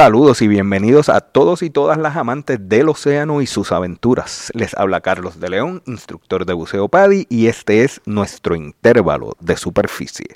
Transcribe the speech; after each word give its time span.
Saludos 0.00 0.40
y 0.40 0.48
bienvenidos 0.48 1.10
a 1.10 1.20
todos 1.20 1.62
y 1.62 1.68
todas 1.68 1.98
las 1.98 2.16
amantes 2.16 2.58
del 2.70 2.88
océano 2.88 3.42
y 3.42 3.46
sus 3.46 3.70
aventuras. 3.70 4.50
Les 4.54 4.72
habla 4.72 5.02
Carlos 5.02 5.38
de 5.40 5.50
León, 5.50 5.82
instructor 5.84 6.46
de 6.46 6.54
buceo 6.54 6.88
PADI, 6.88 7.26
y 7.28 7.48
este 7.48 7.84
es 7.84 8.00
nuestro 8.06 8.56
intervalo 8.56 9.36
de 9.40 9.58
superficie. 9.58 10.28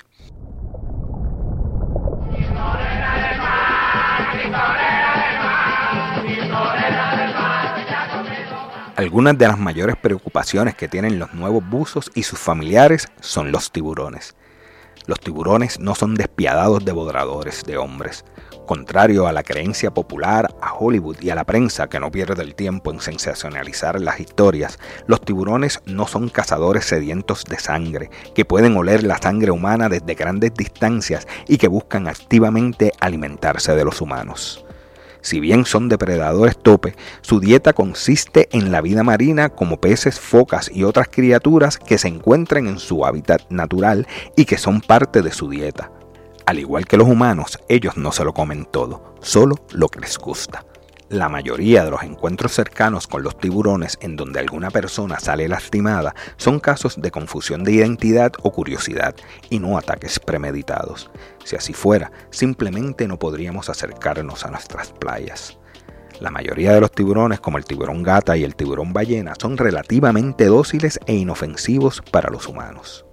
Algunas 8.95 9.35
de 9.35 9.47
las 9.47 9.57
mayores 9.57 9.95
preocupaciones 9.95 10.75
que 10.75 10.87
tienen 10.87 11.17
los 11.17 11.33
nuevos 11.33 11.67
buzos 11.67 12.11
y 12.13 12.21
sus 12.21 12.37
familiares 12.37 13.07
son 13.19 13.51
los 13.51 13.71
tiburones. 13.71 14.35
Los 15.07 15.19
tiburones 15.19 15.79
no 15.79 15.95
son 15.95 16.13
despiadados 16.13 16.85
devoradores 16.85 17.63
de 17.63 17.77
hombres. 17.77 18.25
Contrario 18.65 19.27
a 19.27 19.31
la 19.31 19.43
creencia 19.43 19.93
popular, 19.93 20.55
a 20.59 20.73
Hollywood 20.73 21.17
y 21.21 21.29
a 21.29 21.35
la 21.35 21.43
prensa 21.43 21.87
que 21.87 21.99
no 21.99 22.09
pierde 22.09 22.41
el 22.41 22.55
tiempo 22.55 22.91
en 22.91 22.99
sensacionalizar 22.99 24.01
las 24.01 24.19
historias, 24.19 24.79
los 25.05 25.21
tiburones 25.21 25.81
no 25.85 26.07
son 26.07 26.29
cazadores 26.29 26.85
sedientos 26.85 27.43
de 27.45 27.59
sangre, 27.59 28.09
que 28.33 28.43
pueden 28.43 28.75
oler 28.75 29.03
la 29.03 29.19
sangre 29.19 29.51
humana 29.51 29.87
desde 29.87 30.15
grandes 30.15 30.53
distancias 30.55 31.27
y 31.47 31.57
que 31.57 31.67
buscan 31.67 32.07
activamente 32.07 32.91
alimentarse 32.99 33.75
de 33.75 33.85
los 33.85 34.01
humanos. 34.01 34.65
Si 35.21 35.39
bien 35.39 35.65
son 35.65 35.89
depredadores 35.89 36.57
tope, 36.57 36.95
su 37.21 37.39
dieta 37.39 37.73
consiste 37.73 38.47
en 38.51 38.71
la 38.71 38.81
vida 38.81 39.03
marina 39.03 39.49
como 39.49 39.81
peces, 39.81 40.19
focas 40.19 40.71
y 40.73 40.83
otras 40.83 41.07
criaturas 41.11 41.77
que 41.77 41.97
se 41.97 42.07
encuentran 42.07 42.67
en 42.67 42.79
su 42.79 43.05
hábitat 43.05 43.41
natural 43.49 44.07
y 44.35 44.45
que 44.45 44.57
son 44.57 44.81
parte 44.81 45.21
de 45.21 45.31
su 45.31 45.49
dieta. 45.49 45.91
Al 46.45 46.59
igual 46.59 46.85
que 46.85 46.97
los 46.97 47.07
humanos, 47.07 47.57
ellos 47.69 47.97
no 47.97 48.11
se 48.11 48.23
lo 48.23 48.33
comen 48.33 48.65
todo, 48.65 49.15
solo 49.19 49.55
lo 49.71 49.87
que 49.89 49.99
les 49.99 50.17
gusta. 50.19 50.63
La 51.09 51.27
mayoría 51.27 51.83
de 51.83 51.91
los 51.91 52.03
encuentros 52.03 52.51
cercanos 52.51 53.07
con 53.07 53.23
los 53.23 53.37
tiburones 53.37 53.97
en 54.01 54.15
donde 54.15 54.39
alguna 54.39 54.69
persona 54.69 55.19
sale 55.19 55.47
lastimada 55.47 56.13
son 56.37 56.59
casos 56.59 57.01
de 57.01 57.09
confusión 57.09 57.63
de 57.63 57.73
identidad 57.73 58.31
o 58.43 58.51
curiosidad 58.51 59.15
y 59.49 59.59
no 59.59 59.77
ataques 59.77 60.19
premeditados. 60.19 61.09
Si 61.43 61.55
así 61.55 61.73
fuera, 61.73 62.11
simplemente 62.29 63.07
no 63.07 63.17
podríamos 63.17 63.69
acercarnos 63.69 64.45
a 64.45 64.51
nuestras 64.51 64.91
playas. 64.91 65.57
La 66.19 66.31
mayoría 66.31 66.73
de 66.73 66.81
los 66.81 66.91
tiburones, 66.91 67.39
como 67.39 67.57
el 67.57 67.65
tiburón 67.65 68.01
gata 68.01 68.37
y 68.37 68.43
el 68.43 68.55
tiburón 68.55 68.93
ballena, 68.93 69.33
son 69.39 69.57
relativamente 69.57 70.45
dóciles 70.45 70.99
e 71.07 71.13
inofensivos 71.15 72.01
para 72.11 72.29
los 72.29 72.47
humanos. 72.47 73.04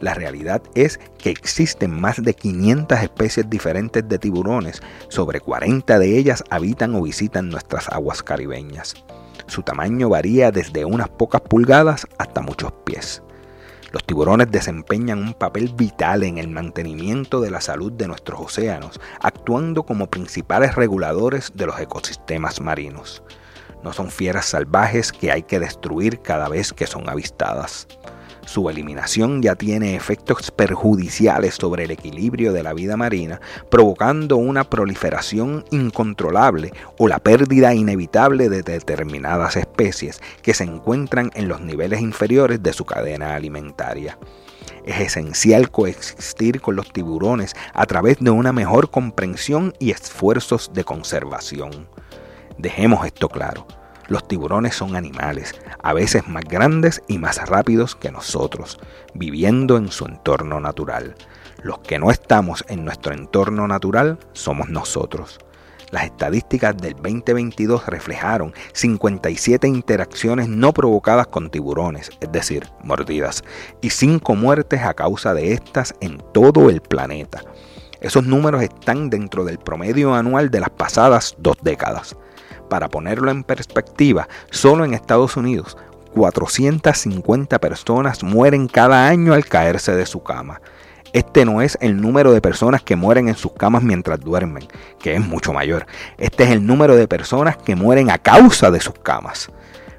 La 0.00 0.14
realidad 0.14 0.62
es 0.74 1.00
que 1.18 1.30
existen 1.30 2.00
más 2.00 2.22
de 2.22 2.34
500 2.34 3.00
especies 3.00 3.50
diferentes 3.50 4.08
de 4.08 4.18
tiburones, 4.18 4.80
sobre 5.08 5.40
40 5.40 5.98
de 5.98 6.18
ellas 6.18 6.44
habitan 6.50 6.94
o 6.94 7.02
visitan 7.02 7.48
nuestras 7.48 7.88
aguas 7.88 8.22
caribeñas. 8.22 8.94
Su 9.48 9.62
tamaño 9.62 10.08
varía 10.08 10.50
desde 10.50 10.84
unas 10.84 11.08
pocas 11.08 11.40
pulgadas 11.40 12.06
hasta 12.18 12.42
muchos 12.42 12.72
pies. 12.84 13.22
Los 13.90 14.04
tiburones 14.04 14.50
desempeñan 14.50 15.22
un 15.22 15.32
papel 15.32 15.72
vital 15.74 16.22
en 16.22 16.36
el 16.36 16.48
mantenimiento 16.48 17.40
de 17.40 17.50
la 17.50 17.62
salud 17.62 17.90
de 17.90 18.06
nuestros 18.06 18.38
océanos, 18.38 19.00
actuando 19.20 19.84
como 19.84 20.10
principales 20.10 20.74
reguladores 20.74 21.52
de 21.54 21.66
los 21.66 21.80
ecosistemas 21.80 22.60
marinos. 22.60 23.22
No 23.82 23.92
son 23.92 24.10
fieras 24.10 24.44
salvajes 24.44 25.10
que 25.10 25.32
hay 25.32 25.42
que 25.42 25.58
destruir 25.58 26.20
cada 26.20 26.48
vez 26.48 26.72
que 26.74 26.86
son 26.86 27.08
avistadas. 27.08 27.88
Su 28.48 28.70
eliminación 28.70 29.42
ya 29.42 29.56
tiene 29.56 29.94
efectos 29.94 30.50
perjudiciales 30.50 31.56
sobre 31.56 31.84
el 31.84 31.90
equilibrio 31.90 32.54
de 32.54 32.62
la 32.62 32.72
vida 32.72 32.96
marina, 32.96 33.42
provocando 33.70 34.38
una 34.38 34.64
proliferación 34.64 35.66
incontrolable 35.70 36.72
o 36.96 37.08
la 37.08 37.18
pérdida 37.18 37.74
inevitable 37.74 38.48
de 38.48 38.62
determinadas 38.62 39.56
especies 39.56 40.22
que 40.40 40.54
se 40.54 40.64
encuentran 40.64 41.30
en 41.34 41.46
los 41.46 41.60
niveles 41.60 42.00
inferiores 42.00 42.62
de 42.62 42.72
su 42.72 42.86
cadena 42.86 43.34
alimentaria. 43.34 44.18
Es 44.86 44.98
esencial 44.98 45.70
coexistir 45.70 46.62
con 46.62 46.74
los 46.74 46.90
tiburones 46.90 47.54
a 47.74 47.84
través 47.84 48.16
de 48.18 48.30
una 48.30 48.54
mejor 48.54 48.90
comprensión 48.90 49.74
y 49.78 49.90
esfuerzos 49.90 50.70
de 50.72 50.84
conservación. 50.84 51.86
Dejemos 52.56 53.04
esto 53.04 53.28
claro. 53.28 53.66
Los 54.08 54.26
tiburones 54.26 54.74
son 54.74 54.96
animales, 54.96 55.54
a 55.82 55.92
veces 55.92 56.26
más 56.28 56.44
grandes 56.44 57.02
y 57.08 57.18
más 57.18 57.46
rápidos 57.46 57.94
que 57.94 58.10
nosotros, 58.10 58.78
viviendo 59.14 59.76
en 59.76 59.88
su 59.88 60.06
entorno 60.06 60.60
natural. 60.60 61.14
Los 61.62 61.80
que 61.80 61.98
no 61.98 62.10
estamos 62.10 62.64
en 62.68 62.86
nuestro 62.86 63.12
entorno 63.12 63.68
natural 63.68 64.18
somos 64.32 64.70
nosotros. 64.70 65.38
Las 65.90 66.04
estadísticas 66.04 66.76
del 66.76 66.94
2022 66.94 67.86
reflejaron 67.86 68.54
57 68.72 69.68
interacciones 69.68 70.48
no 70.48 70.72
provocadas 70.72 71.26
con 71.26 71.50
tiburones, 71.50 72.10
es 72.20 72.32
decir, 72.32 72.66
mordidas, 72.82 73.44
y 73.82 73.90
5 73.90 74.34
muertes 74.34 74.82
a 74.82 74.94
causa 74.94 75.34
de 75.34 75.52
estas 75.52 75.94
en 76.00 76.18
todo 76.32 76.70
el 76.70 76.80
planeta. 76.80 77.42
Esos 78.00 78.24
números 78.24 78.62
están 78.62 79.10
dentro 79.10 79.44
del 79.44 79.58
promedio 79.58 80.14
anual 80.14 80.50
de 80.50 80.60
las 80.60 80.70
pasadas 80.70 81.34
dos 81.38 81.56
décadas. 81.62 82.16
Para 82.68 82.88
ponerlo 82.88 83.30
en 83.30 83.44
perspectiva, 83.44 84.28
solo 84.50 84.84
en 84.84 84.94
Estados 84.94 85.36
Unidos 85.36 85.76
450 86.14 87.58
personas 87.58 88.22
mueren 88.22 88.68
cada 88.68 89.08
año 89.08 89.34
al 89.34 89.46
caerse 89.46 89.94
de 89.94 90.06
su 90.06 90.22
cama. 90.22 90.60
Este 91.12 91.46
no 91.46 91.62
es 91.62 91.78
el 91.80 92.00
número 92.00 92.32
de 92.32 92.42
personas 92.42 92.82
que 92.82 92.96
mueren 92.96 93.28
en 93.28 93.34
sus 93.34 93.52
camas 93.52 93.82
mientras 93.82 94.20
duermen, 94.20 94.68
que 94.98 95.14
es 95.14 95.26
mucho 95.26 95.52
mayor. 95.54 95.86
Este 96.18 96.44
es 96.44 96.50
el 96.50 96.66
número 96.66 96.96
de 96.96 97.08
personas 97.08 97.56
que 97.56 97.76
mueren 97.76 98.10
a 98.10 98.18
causa 98.18 98.70
de 98.70 98.80
sus 98.80 98.94
camas. 98.94 99.50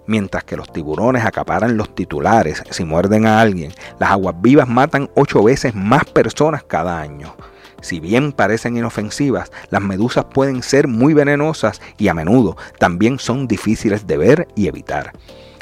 Mientras 0.05 0.43
que 0.43 0.57
los 0.57 0.71
tiburones 0.71 1.25
acaparan 1.25 1.77
los 1.77 1.95
titulares 1.95 2.63
si 2.69 2.83
muerden 2.83 3.25
a 3.25 3.39
alguien, 3.41 3.71
las 3.99 4.11
aguas 4.11 4.35
vivas 4.39 4.67
matan 4.67 5.09
8 5.15 5.43
veces 5.43 5.73
más 5.73 6.05
personas 6.05 6.63
cada 6.63 6.99
año. 6.99 7.35
Si 7.81 7.99
bien 7.99 8.31
parecen 8.31 8.77
inofensivas, 8.77 9.51
las 9.69 9.81
medusas 9.81 10.25
pueden 10.25 10.63
ser 10.63 10.87
muy 10.87 11.13
venenosas 11.13 11.81
y 11.97 12.07
a 12.07 12.13
menudo 12.13 12.57
también 12.77 13.19
son 13.19 13.47
difíciles 13.47 14.07
de 14.07 14.17
ver 14.17 14.47
y 14.55 14.67
evitar. 14.67 15.13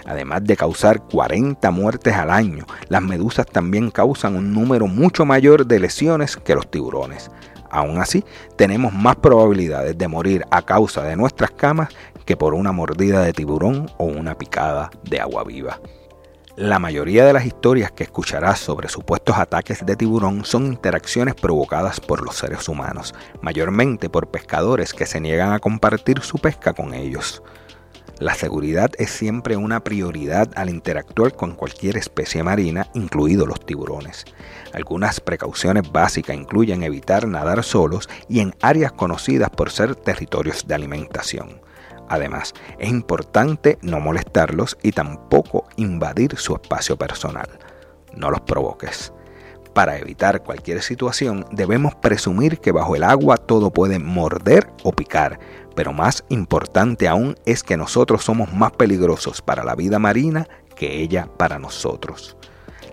Además 0.06 0.46
de 0.46 0.56
causar 0.56 1.02
40 1.02 1.70
muertes 1.72 2.14
al 2.16 2.32
año, 2.32 2.66
las 2.88 3.02
medusas 3.02 3.46
también 3.46 3.92
causan 3.92 4.36
un 4.36 4.54
número 4.54 4.88
mucho 4.88 5.26
mayor 5.26 5.66
de 5.66 5.80
lesiones 5.80 6.38
que 6.38 6.56
los 6.56 6.72
tiburones. 6.72 7.30
Aún 7.70 8.00
así, 8.00 8.24
tenemos 8.56 8.94
más 8.94 9.18
probabilidades 9.18 9.98
de 9.98 10.08
morir 10.08 10.46
a 10.50 10.62
causa 10.62 11.04
de 11.04 11.18
nuestras 11.18 11.52
camas 11.52 11.90
que 12.26 12.38
por 12.38 12.54
una 12.54 12.72
mordida 12.72 13.22
de 13.22 13.34
tiburón 13.34 13.92
o 13.98 14.06
una 14.06 14.36
picada 14.36 14.90
de 15.04 15.20
agua 15.20 15.44
viva. 15.44 15.80
La 16.58 16.80
mayoría 16.80 17.24
de 17.24 17.34
las 17.34 17.46
historias 17.46 17.92
que 17.92 18.04
escucharás 18.04 18.58
sobre 18.58 18.90
supuestos 18.90 19.38
ataques 19.38 19.86
de 19.86 19.96
tiburón 19.96 20.44
son 20.44 20.66
interacciones 20.66 21.36
provocadas 21.36 22.00
por 22.00 22.24
los 22.24 22.36
seres 22.36 22.68
humanos, 22.68 23.14
mayormente 23.42 24.10
por 24.10 24.32
pescadores 24.32 24.92
que 24.92 25.06
se 25.06 25.22
niegan 25.22 25.54
a 25.54 25.60
compartir 25.60 26.22
su 26.22 26.40
pesca 26.40 26.74
con 26.74 26.96
ellos. 26.96 27.44
La 28.18 28.34
seguridad 28.34 28.90
es 28.98 29.12
siempre 29.12 29.56
una 29.56 29.84
prioridad 29.84 30.50
al 30.56 30.72
interactuar 30.72 31.36
con 31.36 31.54
cualquier 31.54 31.96
especie 31.96 32.42
marina, 32.42 32.88
incluidos 32.96 33.48
los 33.48 33.64
tiburones. 33.64 34.26
Algunas 34.74 35.20
precauciones 35.20 35.92
básicas 35.92 36.36
incluyen 36.36 36.82
evitar 36.82 37.28
nadar 37.28 37.64
solos 37.64 38.10
y 38.28 38.40
en 38.40 38.56
áreas 38.64 38.94
conocidas 38.94 39.52
por 39.52 39.70
ser 39.70 39.96
territorios 39.96 40.66
de 40.68 40.74
alimentación. 40.74 41.62
Además, 42.10 42.54
es 42.80 42.90
importante 42.90 43.78
no 43.82 44.00
molestarlos 44.00 44.78
y 44.82 44.92
tampoco 44.92 45.68
invadir 45.76 46.38
su 46.38 46.54
espacio 46.56 46.98
personal. 46.98 47.48
No 48.16 48.32
los 48.32 48.42
provoques. 48.42 49.14
Para 49.74 49.98
evitar 50.00 50.42
cualquier 50.42 50.82
situación, 50.82 51.46
debemos 51.52 51.94
presumir 51.94 52.60
que 52.60 52.72
bajo 52.72 52.96
el 52.96 53.04
agua 53.04 53.38
todo 53.38 53.72
puede 53.72 54.00
morder 54.00 54.72
o 54.84 54.92
picar, 54.92 55.40
pero 55.76 55.94
más 55.94 56.24
importante 56.30 57.08
aún 57.08 57.36
es 57.46 57.62
que 57.62 57.78
nosotros 57.78 58.24
somos 58.24 58.52
más 58.54 58.72
peligrosos 58.72 59.44
para 59.44 59.64
la 59.64 59.76
vida 59.76 60.00
marina 60.00 60.48
que 60.76 61.00
ella 61.02 61.30
para 61.38 61.60
nosotros. 61.60 62.38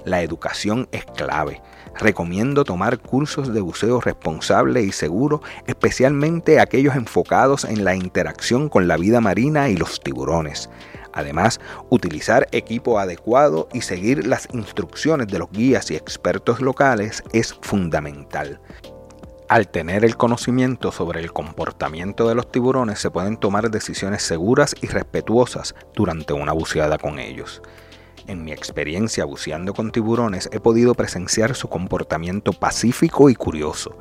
La 0.04 0.20
educación 0.20 0.86
es 0.92 1.06
clave. 1.06 1.62
Recomiendo 1.98 2.64
tomar 2.64 2.98
cursos 2.98 3.54
de 3.54 3.60
buceo 3.60 4.00
responsable 4.00 4.82
y 4.82 4.92
seguro, 4.92 5.42
especialmente 5.66 6.60
aquellos 6.60 6.96
enfocados 6.96 7.64
en 7.64 7.84
la 7.84 7.94
interacción 7.94 8.68
con 8.68 8.88
la 8.88 8.96
vida 8.96 9.20
marina 9.20 9.68
y 9.68 9.76
los 9.76 10.00
tiburones. 10.00 10.68
Además, 11.12 11.60
utilizar 11.90 12.48
equipo 12.50 12.98
adecuado 12.98 13.68
y 13.72 13.82
seguir 13.82 14.26
las 14.26 14.48
instrucciones 14.52 15.28
de 15.28 15.38
los 15.38 15.50
guías 15.52 15.90
y 15.92 15.94
expertos 15.94 16.60
locales 16.60 17.22
es 17.32 17.54
fundamental. 17.62 18.60
Al 19.48 19.68
tener 19.68 20.04
el 20.04 20.16
conocimiento 20.16 20.90
sobre 20.90 21.20
el 21.20 21.32
comportamiento 21.32 22.28
de 22.28 22.34
los 22.34 22.50
tiburones 22.50 22.98
se 22.98 23.10
pueden 23.10 23.36
tomar 23.36 23.70
decisiones 23.70 24.22
seguras 24.22 24.74
y 24.80 24.88
respetuosas 24.88 25.76
durante 25.94 26.32
una 26.32 26.52
buceada 26.52 26.98
con 26.98 27.20
ellos. 27.20 27.62
En 28.26 28.42
mi 28.42 28.52
experiencia 28.52 29.26
buceando 29.26 29.74
con 29.74 29.92
tiburones 29.92 30.48
he 30.50 30.58
podido 30.58 30.94
presenciar 30.94 31.54
su 31.54 31.68
comportamiento 31.68 32.52
pacífico 32.52 33.28
y 33.28 33.34
curioso. 33.34 33.98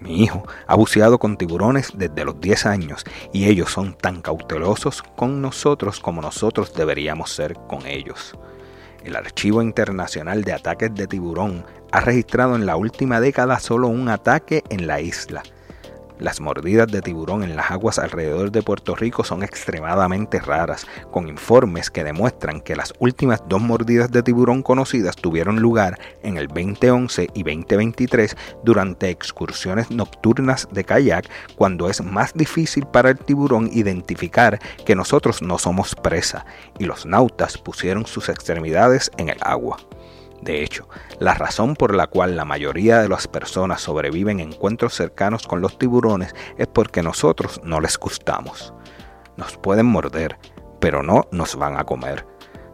Mi 0.00 0.22
hijo 0.22 0.46
ha 0.66 0.76
buceado 0.76 1.18
con 1.18 1.36
tiburones 1.36 1.90
desde 1.94 2.24
los 2.24 2.40
10 2.40 2.66
años 2.66 3.04
y 3.32 3.46
ellos 3.46 3.70
son 3.70 3.96
tan 3.96 4.20
cautelosos 4.22 5.02
con 5.02 5.42
nosotros 5.42 5.98
como 6.00 6.22
nosotros 6.22 6.74
deberíamos 6.74 7.30
ser 7.30 7.54
con 7.66 7.86
ellos. 7.86 8.34
El 9.04 9.16
Archivo 9.16 9.62
Internacional 9.62 10.44
de 10.44 10.52
Ataques 10.52 10.94
de 10.94 11.06
Tiburón 11.06 11.64
ha 11.92 12.00
registrado 12.00 12.56
en 12.56 12.66
la 12.66 12.76
última 12.76 13.20
década 13.20 13.58
solo 13.58 13.88
un 13.88 14.08
ataque 14.08 14.62
en 14.68 14.86
la 14.86 15.00
isla, 15.00 15.42
las 16.18 16.40
mordidas 16.40 16.88
de 16.88 17.02
tiburón 17.02 17.42
en 17.42 17.56
las 17.56 17.70
aguas 17.70 17.98
alrededor 17.98 18.50
de 18.50 18.62
Puerto 18.62 18.94
Rico 18.94 19.24
son 19.24 19.42
extremadamente 19.42 20.40
raras, 20.40 20.86
con 21.10 21.28
informes 21.28 21.90
que 21.90 22.04
demuestran 22.04 22.60
que 22.60 22.76
las 22.76 22.92
últimas 22.98 23.42
dos 23.48 23.60
mordidas 23.60 24.10
de 24.10 24.22
tiburón 24.22 24.62
conocidas 24.62 25.16
tuvieron 25.16 25.60
lugar 25.60 25.98
en 26.22 26.36
el 26.36 26.48
2011 26.48 27.28
y 27.34 27.42
2023 27.42 28.36
durante 28.64 29.10
excursiones 29.10 29.90
nocturnas 29.90 30.68
de 30.70 30.84
kayak, 30.84 31.28
cuando 31.56 31.90
es 31.90 32.02
más 32.02 32.32
difícil 32.34 32.86
para 32.86 33.10
el 33.10 33.18
tiburón 33.18 33.68
identificar 33.72 34.58
que 34.84 34.94
nosotros 34.94 35.42
no 35.42 35.58
somos 35.58 35.94
presa, 35.94 36.46
y 36.78 36.84
los 36.84 37.06
nautas 37.06 37.58
pusieron 37.58 38.06
sus 38.06 38.28
extremidades 38.28 39.10
en 39.18 39.28
el 39.28 39.38
agua. 39.42 39.76
De 40.46 40.62
hecho, 40.62 40.88
la 41.18 41.34
razón 41.34 41.74
por 41.74 41.92
la 41.92 42.06
cual 42.06 42.36
la 42.36 42.44
mayoría 42.44 43.02
de 43.02 43.08
las 43.08 43.26
personas 43.26 43.80
sobreviven 43.80 44.38
encuentros 44.38 44.94
cercanos 44.94 45.44
con 45.44 45.60
los 45.60 45.76
tiburones 45.76 46.36
es 46.56 46.68
porque 46.68 47.02
nosotros 47.02 47.60
no 47.64 47.80
les 47.80 47.98
gustamos. 47.98 48.72
Nos 49.36 49.56
pueden 49.56 49.86
morder, 49.86 50.38
pero 50.78 51.02
no 51.02 51.26
nos 51.32 51.56
van 51.56 51.76
a 51.76 51.84
comer. 51.84 52.24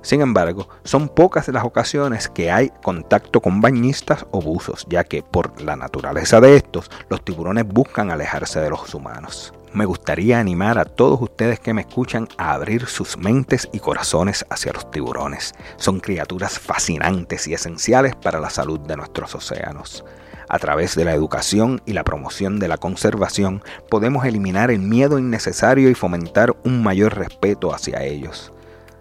Sin 0.03 0.21
embargo, 0.21 0.69
son 0.85 1.09
pocas 1.09 1.49
las 1.49 1.65
ocasiones 1.65 2.29
que 2.29 2.51
hay 2.51 2.71
contacto 2.83 3.41
con 3.41 3.63
bañistas 3.63 4.27
o 4.33 4.43
buzos, 4.43 4.85
ya 4.91 5.05
que 5.05 5.23
por 5.23 5.59
la 5.63 5.75
naturaleza 5.75 6.43
de 6.43 6.57
estos, 6.57 6.91
los 7.09 7.25
tiburones 7.25 7.67
buscan 7.67 8.11
alejarse 8.11 8.61
de 8.61 8.69
los 8.69 8.95
humanos 8.95 9.55
me 9.75 9.87
gustaría 9.87 10.39
animar 10.39 10.79
a 10.79 10.85
todos 10.85 11.21
ustedes 11.21 11.59
que 11.59 11.73
me 11.73 11.83
escuchan 11.83 12.29
a 12.37 12.53
abrir 12.53 12.87
sus 12.87 13.17
mentes 13.17 13.69
y 13.73 13.79
corazones 13.79 14.45
hacia 14.51 14.73
los 14.73 14.91
tiburones. 14.91 15.55
Son 15.77 16.01
criaturas 16.01 16.59
fascinantes 16.59 17.47
y 17.49 17.55
esenciales 17.55 18.15
para 18.15 18.41
la 18.41 18.51
salud 18.51 18.81
de 18.81 18.97
nuestros 18.97 19.35
océanos. 19.35 20.05
A 20.49 20.59
través 20.59 20.95
de 20.95 21.05
la 21.05 21.15
educación 21.15 21.81
y 21.87 21.95
la 21.95 22.05
promoción 22.05 22.59
de 22.59 22.69
la 22.69 22.77
conservación 22.77 23.63
podemos 23.89 24.27
eliminar 24.27 24.71
el 24.71 24.81
miedo 24.81 25.19
innecesario 25.19 25.89
y 25.89 25.95
fomentar 25.95 26.55
un 26.65 26.83
mayor 26.83 27.17
respeto 27.17 27.75
hacia 27.75 28.03
ellos. 28.03 28.53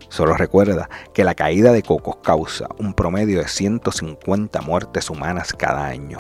Solo 0.07 0.35
recuerda 0.35 0.89
que 1.13 1.23
la 1.23 1.35
caída 1.35 1.73
de 1.73 1.83
cocos 1.83 2.17
causa 2.23 2.67
un 2.77 2.93
promedio 2.93 3.39
de 3.39 3.47
150 3.47 4.61
muertes 4.61 5.09
humanas 5.09 5.53
cada 5.53 5.85
año. 5.85 6.19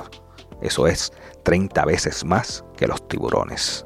Eso 0.61 0.87
es 0.87 1.13
30 1.43 1.85
veces 1.85 2.25
más 2.25 2.63
que 2.77 2.87
los 2.87 3.07
tiburones. 3.07 3.85